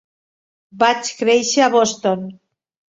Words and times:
Vaig 0.85 1.13
créixer 1.21 1.65
a 1.69 1.71
Boston. 1.79 2.29